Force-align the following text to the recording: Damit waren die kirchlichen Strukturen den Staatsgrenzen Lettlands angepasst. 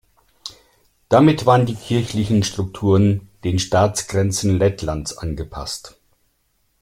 Damit 1.09 1.45
waren 1.45 1.67
die 1.67 1.75
kirchlichen 1.75 2.41
Strukturen 2.41 3.29
den 3.43 3.59
Staatsgrenzen 3.59 4.57
Lettlands 4.57 5.15
angepasst. 5.15 5.99